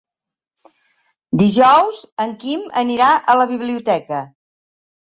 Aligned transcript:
Dijous 1.43 2.01
en 2.27 2.35
Quim 2.41 2.67
anirà 2.85 3.13
a 3.15 3.39
la 3.45 3.49
biblioteca. 3.57 4.27